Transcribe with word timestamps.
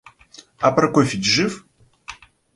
А 0.57 0.71
Прокофьич 0.71 1.23
жив? 1.23 1.67